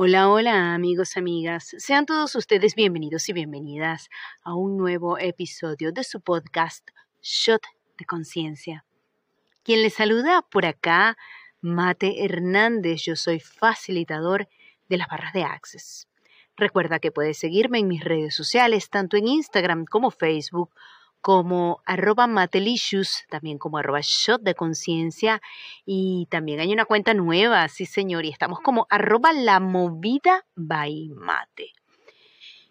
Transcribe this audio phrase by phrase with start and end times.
[0.00, 1.74] Hola, hola amigos, amigas.
[1.76, 4.08] Sean todos ustedes bienvenidos y bienvenidas
[4.44, 6.88] a un nuevo episodio de su podcast
[7.20, 7.62] Shot
[7.98, 8.84] de Conciencia.
[9.64, 11.16] Quien les saluda por acá,
[11.60, 13.02] Mate Hernández.
[13.02, 14.48] Yo soy facilitador
[14.88, 16.06] de las barras de Access.
[16.56, 20.70] Recuerda que puedes seguirme en mis redes sociales, tanto en Instagram como Facebook,
[21.20, 25.40] como arroba matelicious, también como arroba shot de conciencia
[25.84, 31.10] y también hay una cuenta nueva, sí señor, y estamos como arroba la movida by
[31.14, 31.72] mate.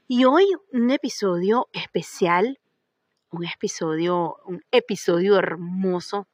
[0.07, 2.59] Y hoy un episodio especial,
[3.31, 6.27] un episodio, un episodio hermoso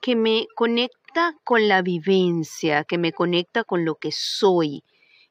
[0.00, 4.82] que me conecta con la vivencia, que me conecta con lo que soy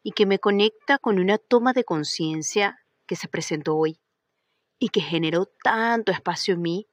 [0.02, 4.00] y que me conecta con una toma de conciencia que se presentó hoy
[4.82, 6.88] y que generó tanto espacio en mí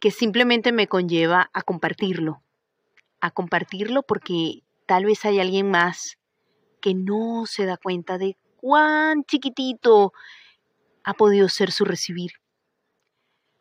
[0.00, 2.42] que simplemente me conlleva a compartirlo,
[3.20, 6.18] a compartirlo porque tal vez hay alguien más
[6.82, 10.12] que no se da cuenta de cuán chiquitito
[11.04, 12.32] ha podido ser su recibir.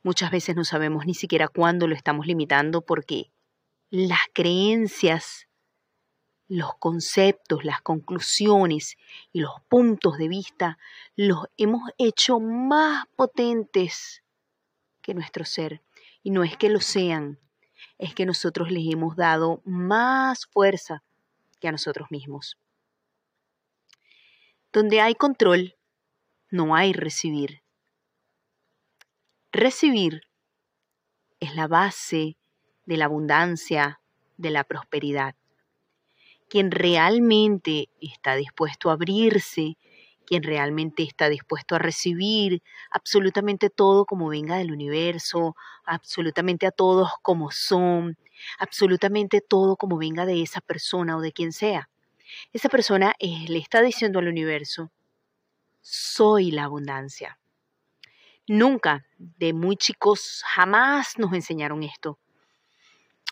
[0.02, 3.32] Muchas veces no sabemos ni siquiera cuándo lo estamos limitando porque
[3.92, 5.48] las creencias
[6.50, 8.98] los conceptos, las conclusiones
[9.32, 10.80] y los puntos de vista
[11.16, 14.24] los hemos hecho más potentes
[15.02, 15.82] que nuestro ser.
[16.24, 17.40] Y no es que lo sean,
[18.00, 21.04] es que nosotros les hemos dado más fuerza
[21.62, 22.58] que a nosotros mismos.
[24.74, 25.76] Donde hay control,
[26.50, 27.62] no hay recibir.
[29.52, 30.24] Recibir
[31.40, 32.38] es la base
[32.86, 34.02] de la abundancia,
[34.38, 35.36] de la prosperidad
[36.50, 39.78] quien realmente está dispuesto a abrirse,
[40.26, 42.62] quien realmente está dispuesto a recibir
[42.92, 45.56] absolutamente todo como venga del universo,
[45.86, 48.18] absolutamente a todos como son,
[48.60, 51.90] absolutamente todo como venga de esa persona o de quien sea.
[52.54, 54.92] Esa persona le está diciendo al universo,
[55.82, 57.40] soy la abundancia.
[58.48, 62.20] Nunca, de muy chicos, jamás nos enseñaron esto.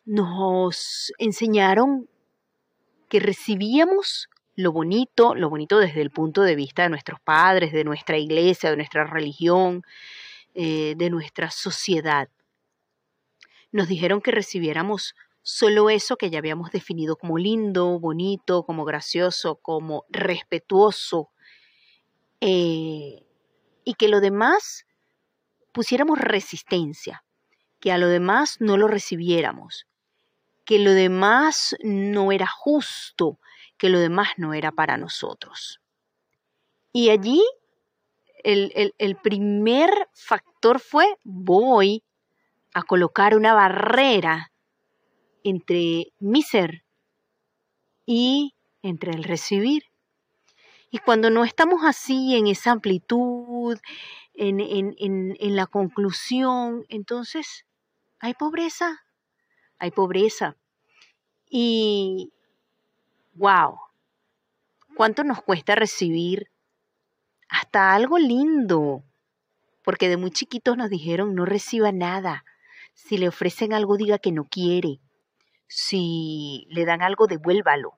[0.06, 2.07] Nos enseñaron
[3.09, 7.84] que recibíamos lo bonito, lo bonito desde el punto de vista de nuestros padres, de
[7.84, 9.84] nuestra iglesia, de nuestra religión,
[10.56, 12.29] eh, de nuestra sociedad.
[13.72, 15.13] Nos dijeron que recibiéramos
[15.44, 21.29] solo eso que ya habíamos definido como lindo, bonito, como gracioso, como respetuoso,
[22.41, 23.24] eh,
[23.84, 24.85] y que lo demás
[25.72, 27.24] pusiéramos resistencia,
[27.79, 29.85] que a lo demás no lo recibiéramos,
[30.67, 33.39] que lo demás no era justo,
[33.78, 35.79] que lo demás no era para nosotros.
[36.91, 37.41] Y allí
[38.44, 42.03] el, primer factor fue voy
[42.73, 44.51] a colocar una barrera
[45.45, 46.83] entre mi ser
[48.06, 49.83] y entre el recibir.
[50.91, 53.77] Y cuando no estamos así en esa amplitud,
[54.33, 57.66] en, en, la conclusión, entonces
[58.19, 59.06] hay pobreza,
[59.79, 60.55] hay pobreza.
[61.49, 62.33] Y,
[63.33, 63.79] wow,
[64.95, 66.51] ¿cuánto nos cuesta recibir
[67.49, 69.03] hasta algo lindo?
[69.83, 72.43] Porque de muy chiquitos nos dijeron no reciba nada.
[72.93, 74.99] Si le ofrecen algo, diga que no quiere.
[75.67, 77.97] Si le dan algo, devuélvalo.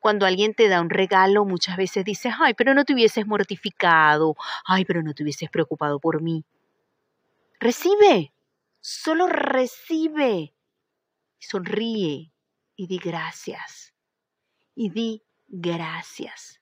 [0.00, 4.34] Cuando alguien te da un regalo, muchas veces dices, ay, pero no te hubieses mortificado,
[4.66, 6.44] ay, pero no te hubieses preocupado por mí.
[7.60, 8.32] Recibe,
[8.80, 10.54] solo recibe
[11.42, 12.32] sonríe
[12.76, 13.92] y di gracias.
[14.74, 16.60] Y di gracias.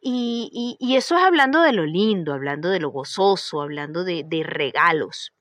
[0.00, 5.32] Y, eso es hablando de lo lindo, hablando de lo gozoso, hablando de, de regalos.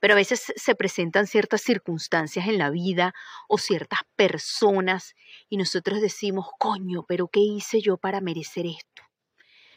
[0.00, 3.14] Pero a veces se presentan ciertas circunstancias en la vida
[3.48, 5.14] o ciertas personas
[5.48, 9.04] y nosotros decimos, coño, pero ¿qué hice yo para merecer esto?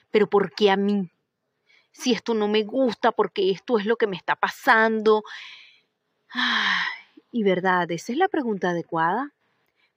[0.09, 1.11] ¿Pero por qué a mí?
[1.91, 5.23] Si esto no me gusta, porque esto es lo que me está pasando.
[6.29, 6.94] Ay,
[7.35, 9.33] y verdad, esa es la pregunta adecuada.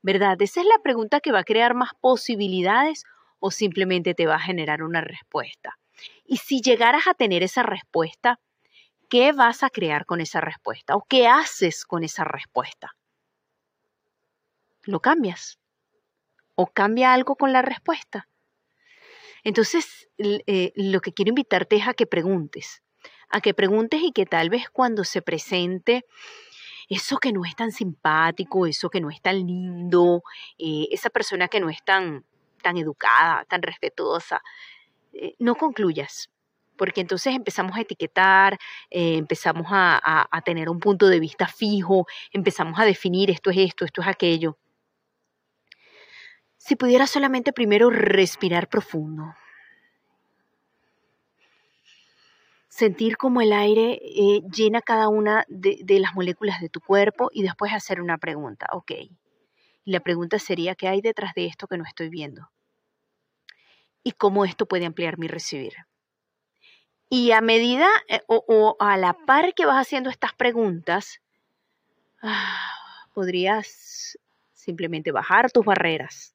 [0.03, 0.43] ¿Verdad?
[0.43, 3.05] Esa es la pregunta que va a crear más posibilidades
[3.39, 5.79] o simplemente te va a generar una respuesta.
[6.25, 8.41] Y si llegaras a tener esa respuesta,
[9.09, 10.97] ¿qué vas a crear con esa respuesta?
[10.97, 12.97] ¿O qué haces con esa respuesta?
[14.83, 15.61] ¿Lo cambias?
[16.57, 18.27] ¿O cambia algo con la respuesta?
[19.45, 22.83] Entonces, eh, lo que quiero invitarte es a que preguntes,
[23.29, 26.05] a que preguntes y que tal vez cuando se presente
[26.89, 30.23] eso que no es tan simpático, eso que no es tan lindo,
[30.59, 32.25] eh, esa persona que no es tan,
[32.63, 34.43] tan educada, tan respetuosa,
[35.13, 36.31] eh, no concluyas,
[36.77, 38.59] porque entonces empezamos a etiquetar,
[38.91, 43.59] eh, empezamos a, a tener un punto de vista fijo, empezamos a definir esto es
[43.59, 44.59] esto, esto es aquello.
[46.57, 49.35] Si pudieras solamente primero respirar profundo.
[52.69, 57.43] Sentir como el aire eh, llena cada una de, las moléculas de tu cuerpo y
[57.43, 58.67] después hacer una pregunta.
[58.73, 58.93] Ok.
[59.85, 62.51] Y la pregunta sería, ¿qué hay detrás de esto que no estoy viendo?
[64.05, 65.75] ¿Y cómo esto puede ampliar mi recibir?
[67.11, 71.23] Y a medida eh, o, a la par que vas haciendo estas preguntas,
[72.23, 74.19] ah, podrías
[74.53, 76.35] simplemente bajar tus barreras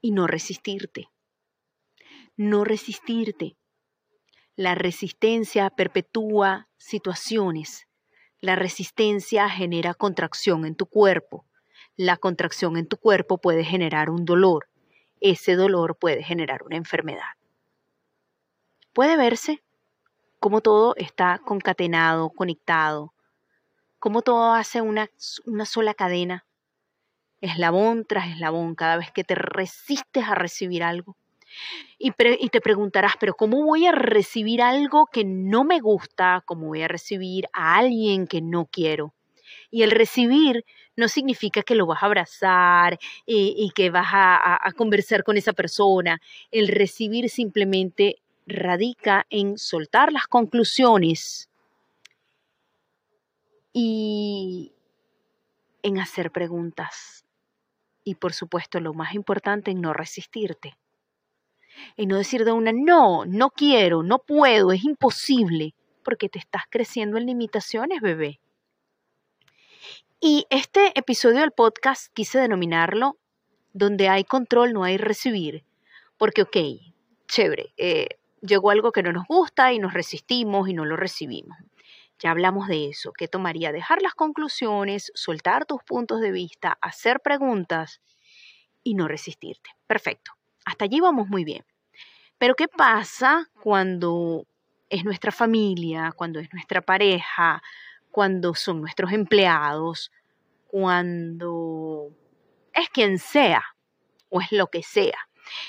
[0.00, 1.10] y no resistirte.
[2.36, 3.56] No resistirte.
[4.56, 7.86] La resistencia perpetúa situaciones.
[8.40, 11.46] La resistencia genera contracción en tu cuerpo.
[11.96, 14.68] La contracción en tu cuerpo puede generar un dolor.
[15.20, 17.36] Ese dolor puede generar una enfermedad
[18.96, 19.62] puede verse
[20.40, 23.12] cómo todo está concatenado, conectado,
[23.98, 25.10] cómo todo hace una,
[25.44, 26.46] una sola cadena,
[27.42, 31.14] eslabón tras eslabón, cada vez que te resistes a recibir algo.
[31.98, 36.42] Y, te preguntarás, pero ¿cómo voy a recibir algo que no me gusta?
[36.44, 39.14] ¿Cómo voy a recibir a alguien que no quiero?
[39.70, 40.64] Y el recibir
[40.96, 45.52] no significa que lo vas a abrazar y, que vas a, a conversar con esa
[45.52, 46.20] persona.
[46.50, 48.16] El recibir simplemente
[48.46, 51.48] radica en soltar las conclusiones
[53.72, 54.72] y
[55.82, 57.24] en hacer preguntas.
[58.04, 60.76] Y por supuesto, lo más importante, en no resistirte.
[61.96, 65.74] En no decir de una, no, no quiero, no puedo, es imposible,
[66.04, 68.40] porque te estás creciendo en limitaciones, bebé.
[70.20, 73.18] Y este episodio del podcast quise denominarlo
[73.72, 75.64] donde hay control no hay recibir,
[76.16, 76.56] porque ok,
[77.28, 78.08] chévere, eh,
[78.40, 81.58] llegó algo que no nos gusta y nos resistimos y no lo recibimos.
[82.18, 87.20] Ya hablamos de eso, ¿Qué tomaría dejar las conclusiones, soltar tus puntos de vista, hacer
[87.20, 88.00] preguntas
[88.82, 89.70] y no resistirte.
[89.86, 90.32] Perfecto,
[90.66, 91.64] hasta allí vamos muy bien.
[92.38, 94.46] Pero ¿qué pasa cuando
[94.90, 97.62] es nuestra familia, cuando es nuestra pareja,
[98.10, 100.12] cuando son nuestros empleados,
[100.66, 102.10] cuando
[102.74, 103.64] es quien sea
[104.28, 105.16] o es lo que sea?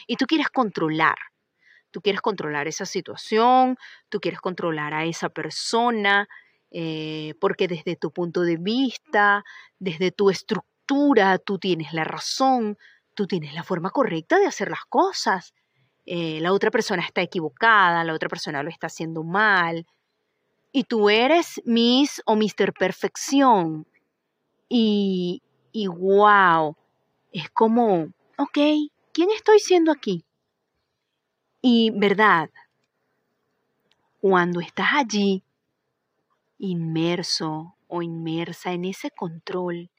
[0.08, 1.16] Y tú quieres controlar,
[1.92, 3.78] Tú quieres controlar esa situación,
[4.10, 6.28] tú quieres controlar a esa persona,
[6.70, 9.44] eh, porque desde tu punto de vista,
[9.80, 12.78] desde tu estructura, tú tienes la razón,
[13.18, 15.56] tú tienes la forma correcta de hacer las cosas.
[16.06, 19.88] Eh, la otra persona está equivocada, la otra persona lo está haciendo mal.
[20.72, 22.74] Y tú eres Miss o Mr.
[22.78, 23.88] Perfección.
[24.70, 25.42] Y,
[25.72, 26.78] y wow,
[27.32, 28.58] es como, ok,
[29.12, 30.24] ¿quién estoy siendo aquí?
[31.60, 32.52] Y verdad,
[34.22, 35.44] cuando estás allí,
[36.60, 39.90] inmerso o inmersa en ese control,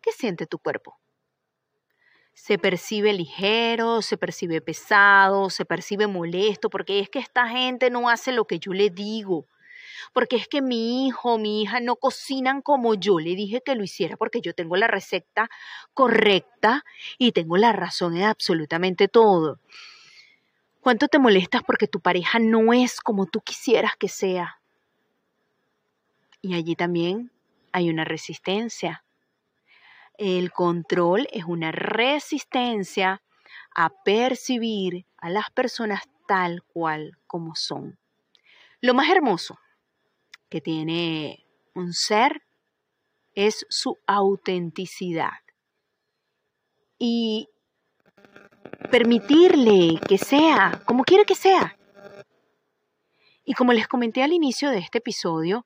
[0.00, 0.99] ¿qué siente tu cuerpo?
[2.40, 8.08] Se percibe ligero, se percibe pesado, se percibe molesto, porque es que esta gente no
[8.08, 9.46] hace lo que yo le digo,
[10.14, 13.84] porque es que mi hijo, mi hija no cocinan como yo le dije que lo
[13.84, 15.50] hiciera, porque yo tengo la receta
[15.92, 16.82] correcta
[17.18, 19.60] y tengo la razón en absolutamente todo.
[20.80, 24.62] ¿Cuánto te molestas porque tu pareja no es como tú quisieras que sea?
[26.40, 27.30] Y allí también
[27.70, 29.04] hay una resistencia.
[30.20, 33.22] El control es una resistencia
[33.74, 37.98] a percibir a las personas tal cual como son.
[38.82, 39.58] Lo más hermoso
[40.50, 42.42] que tiene un ser
[43.34, 45.40] es su autenticidad.
[46.98, 47.48] Y
[48.90, 51.78] permitirle que sea como quiera que sea.
[53.42, 55.64] Y como les comenté al inicio de este episodio,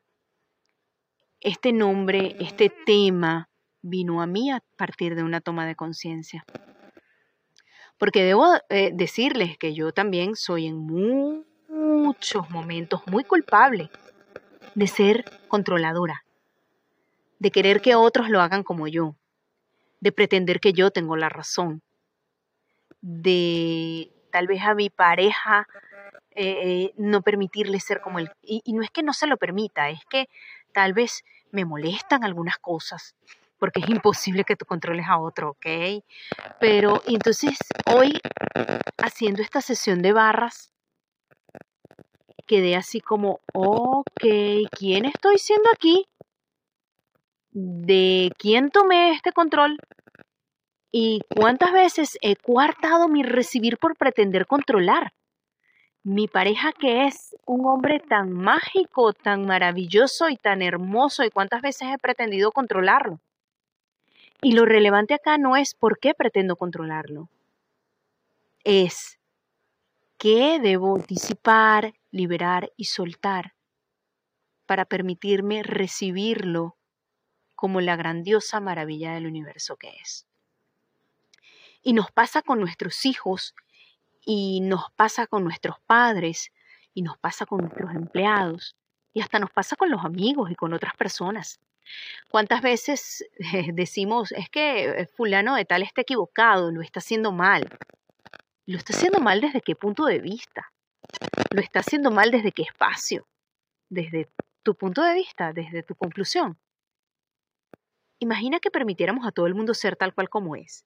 [1.41, 3.49] este nombre, este tema
[3.85, 6.45] vino a mí a partir de una toma de conciencia.
[7.99, 10.79] Porque debo eh, decirles que yo también soy en
[11.69, 13.91] muchos momentos muy culpable
[14.75, 16.25] de ser controladora,
[17.39, 19.15] de querer que otros lo hagan como yo,
[20.01, 21.83] de pretender que yo tengo la razón,
[23.03, 25.69] de tal vez a mi pareja
[26.31, 28.31] eh, no permitirle ser como él.
[28.43, 30.29] Y, no es que no se lo permita, es que
[30.73, 31.23] tal vez
[31.53, 33.15] me molestan algunas cosas,
[33.59, 35.67] porque es imposible que tú controles a otro, ¿ok?
[36.61, 37.57] Pero entonces
[37.87, 38.21] hoy,
[38.99, 40.73] haciendo esta sesión de barras,
[42.47, 44.25] quedé así como, ok,
[44.71, 46.07] ¿quién estoy siendo aquí?
[47.53, 49.79] ¿De quién tomé este control?
[50.91, 55.13] ¿Y cuántas veces he coartado mi recibir por pretender controlar?
[56.05, 61.63] Mi pareja que es un hombre tan mágico, tan maravilloso y tan hermoso, ¿y cuántas
[61.63, 63.21] veces he pretendido controlarlo?
[64.45, 67.31] Y lo relevante acá no es por qué pretendo controlarlo,
[68.63, 69.19] es
[70.19, 73.55] qué debo disipar, liberar y soltar
[74.67, 76.77] para permitirme recibirlo
[77.55, 80.27] como la grandiosa maravilla del universo que es.
[81.83, 83.55] Y nos pasa con nuestros hijos,
[84.27, 86.53] y nos pasa con nuestros padres,
[86.93, 88.77] y nos pasa con nuestros empleados,
[89.15, 91.61] y hasta nos pasa con los amigos y con otras personas.
[92.29, 93.25] ¿Cuántas veces
[93.75, 97.69] decimos, es que eh, fulano de tal está equivocado, lo está haciendo mal?
[98.67, 100.73] ¿Lo está haciendo mal desde qué punto de vista?
[101.51, 103.27] ¿Lo está haciendo mal desde qué espacio?
[103.91, 104.29] Desde
[104.63, 106.59] tu punto de vista, desde tu conclusión.
[108.19, 110.85] Imagina que permitiéramos a todo el mundo ser tal cual como es.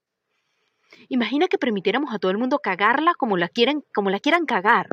[1.09, 4.89] Imagina que permitiéramos a todo el mundo cagarla como la quieren, como la quieran cagar.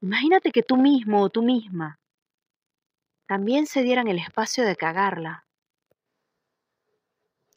[0.00, 1.98] Imagínate que tú mismo o tú misma
[3.26, 5.44] también se dieran el espacio de cagarla.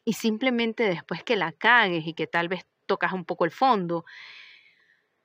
[0.06, 4.06] Y simplemente después que la cagues y que tal vez tocas un poco el fondo,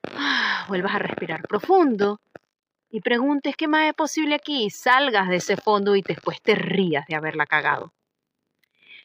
[0.67, 2.21] vuelvas a respirar profundo
[2.89, 7.05] y preguntes qué más es posible aquí, salgas de ese fondo y después te rías
[7.07, 7.91] de haberla cagado.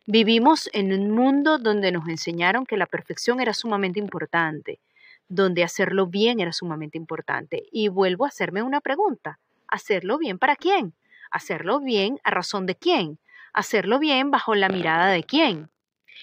[0.06, 4.80] Vivimos en un mundo donde nos enseñaron que la perfección era sumamente importante,
[5.28, 7.64] donde hacerlo bien era sumamente importante.
[7.70, 10.94] Y vuelvo a hacerme una pregunta, ¿hacerlo bien para quién?
[11.30, 13.18] ¿Hacerlo bien a razón de quién?
[13.52, 15.70] ¿Hacerlo bien bajo la mirada de quién?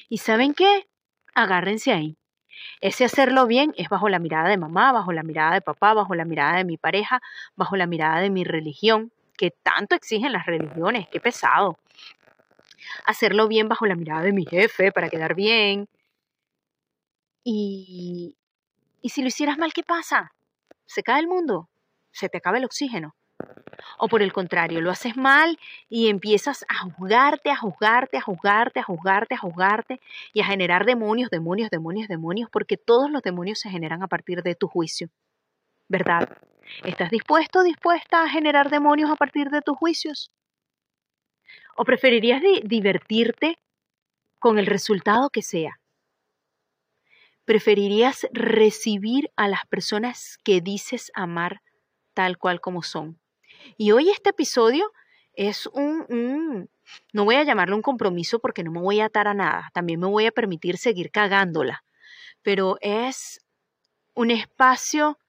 [0.10, 0.88] ¿Y saben qué?
[1.34, 2.18] Agárrense ahí.
[2.82, 6.16] Ese hacerlo bien es bajo la mirada de mamá, bajo la mirada de papá, bajo
[6.16, 7.22] la mirada de mi pareja,
[7.56, 11.78] bajo la mirada de mi religión, que tanto exigen las religiones, qué pesado.
[13.06, 15.88] Hacerlo bien bajo la mirada de mi jefe para quedar bien.
[17.44, 18.36] Y,
[19.02, 20.34] y si lo hicieras mal, ¿qué pasa?
[20.86, 21.70] Se cae el mundo,
[22.12, 23.17] se te acaba el oxígeno.
[24.00, 28.80] O por el contrario, lo haces mal y empiezas a juzgarte, a juzgarte, a juzgarte,
[28.80, 30.02] a juzgarte, a juzgarte
[30.34, 34.44] y a generar demonios, demonios, demonios, demonios, porque todos los demonios se generan a partir
[34.44, 35.10] de tu juicio.
[35.88, 36.38] ¿Verdad?
[36.84, 40.32] ¿Estás dispuesto, dispuesta a generar demonios a partir de tus juicios?
[41.76, 43.58] ¿O preferirías divertirte
[44.40, 45.80] con el resultado que sea?
[47.46, 51.62] ¿Preferirías recibir a las personas que dices amar
[52.14, 53.20] tal cual como son?
[53.78, 54.92] Y hoy este episodio
[55.34, 56.70] es un,
[57.14, 60.00] no voy a llamarlo un compromiso porque no me voy a atar a nada, también
[60.00, 61.84] me voy a permitir seguir cagándola,
[62.42, 63.46] pero es
[64.16, 65.20] un espacio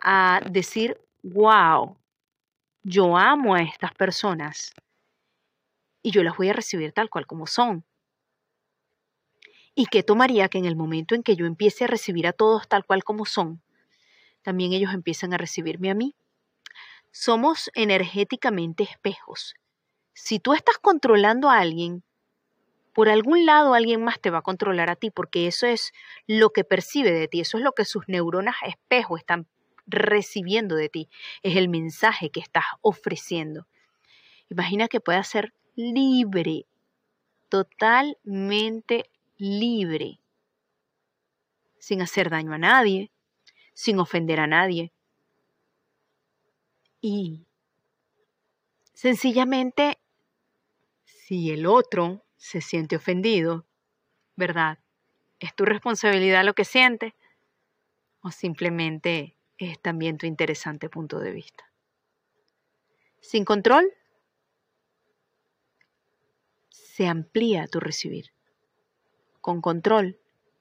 [0.00, 1.96] a decir, wow,
[2.82, 4.72] yo amo a estas personas
[6.02, 7.84] y yo las voy a recibir tal cual como son.
[9.74, 12.68] ¿Y qué tomaría que en el momento en que yo empiece a recibir a todos
[12.68, 13.62] tal cual como son,
[14.42, 16.14] también ellos empiecen a recibirme a mí?
[17.10, 19.54] Somos energéticamente espejos.
[20.12, 22.02] Si tú estás controlando a alguien,
[22.92, 25.92] por algún lado alguien más te va a controlar a ti, porque eso es
[26.26, 29.46] lo que percibe de ti, eso es lo que sus neuronas espejo están
[29.86, 31.08] recibiendo de ti,
[31.42, 33.66] es el mensaje que estás ofreciendo.
[34.48, 36.66] Imagina que puedas ser libre,
[37.48, 40.20] totalmente libre,
[41.78, 43.10] sin hacer daño a nadie,
[43.72, 44.92] sin ofender a nadie,
[47.00, 47.46] y
[48.92, 49.98] sencillamente,
[51.04, 53.66] si el otro se siente ofendido,
[54.36, 54.78] ¿verdad?
[55.38, 57.14] ¿Es tu responsabilidad lo que siente?
[58.20, 61.70] ¿O simplemente es también tu interesante punto de vista?
[63.20, 63.92] Sin control,
[66.68, 68.32] se amplía tu recibir.
[69.40, 70.20] Con control,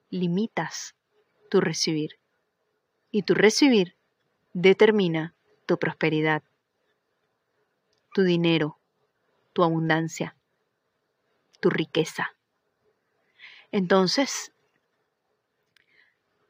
[0.10, 0.96] limitas
[1.50, 2.20] tu recibir.
[3.12, 3.98] Y tu recibir
[4.54, 5.36] determina
[5.70, 6.42] tu prosperidad,
[8.16, 8.80] tu dinero,
[9.54, 10.36] tu abundancia,
[11.60, 12.36] tu riqueza.
[13.72, 14.52] Entonces,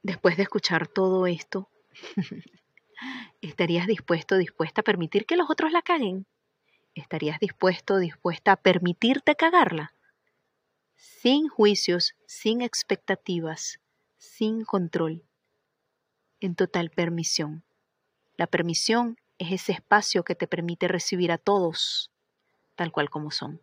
[0.04, 1.70] después de escuchar todo esto,
[3.42, 6.26] ¿estarías dispuesto, dispuesta a permitir que los otros la caguen?
[6.96, 9.96] ¿Estarías dispuesto, dispuesta a permitirte cagarla?
[10.96, 13.82] Sin juicios, sin expectativas,
[14.18, 15.26] sin control,
[16.40, 17.66] en total permisión.
[18.40, 22.10] La permisión es ese espacio que te permite recibir a todos
[22.76, 23.62] tal cual como son.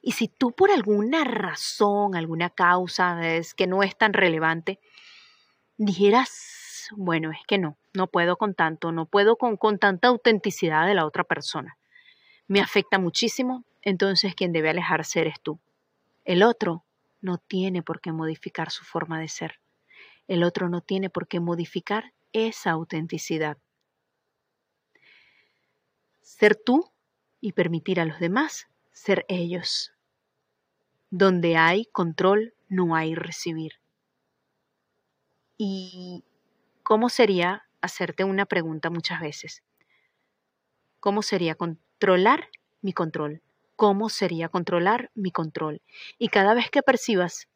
[0.00, 4.80] Y si tú por alguna razón, alguna causa es que no es tan relevante,
[5.76, 10.86] dijeras, bueno, es que no, no puedo con tanto, no puedo con, con tanta autenticidad
[10.86, 11.76] de la otra persona.
[12.48, 15.60] Me afecta muchísimo, entonces quien debe alejarse eres tú.
[16.24, 16.86] El otro
[17.20, 19.60] no tiene por qué modificar su forma de ser.
[20.28, 23.58] El otro no tiene por qué modificar esa autenticidad
[26.22, 26.90] ser tú
[27.40, 29.92] y permitir a los demás ser ellos.
[31.10, 33.72] Donde hay control, no hay recibir.
[35.58, 36.24] ¿Y
[36.82, 39.62] cómo sería hacerte una pregunta muchas veces?
[41.00, 42.48] ¿Cómo sería controlar
[42.80, 43.42] mi control?
[43.76, 45.82] ¿Cómo sería controlar mi control?
[46.18, 47.48] Y cada vez que percibas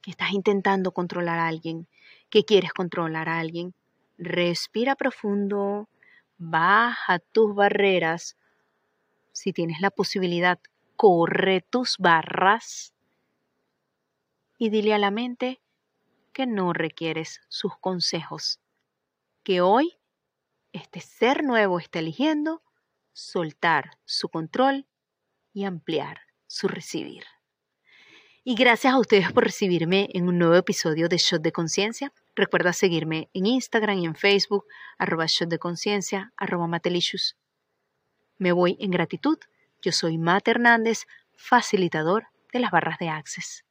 [0.00, 1.88] que estás intentando controlar a alguien,
[2.30, 3.74] que quieres controlar a alguien,
[4.18, 5.88] respira profundo,
[6.38, 8.36] baja tus barreras.
[9.32, 10.60] Si tienes la posibilidad,
[10.96, 12.94] corre tus barras
[14.58, 15.60] y dile a la mente
[16.32, 18.60] que no requieres sus consejos,
[19.42, 19.98] que hoy
[20.72, 22.62] este ser nuevo está eligiendo
[23.12, 24.86] soltar su control
[25.52, 27.24] y ampliar su recibir.
[28.42, 32.12] Y gracias a ustedes por recibirme en un nuevo episodio de Shot de Conciencia.
[32.36, 34.64] Recuerda seguirme en Instagram y en Facebook,
[34.98, 37.36] arroba Shot de Conciencia, arroba Matelicious.
[38.38, 39.38] Me voy en gratitud.
[39.82, 41.04] Yo soy Mate Hernández,
[41.36, 43.64] facilitador de las barras de Access.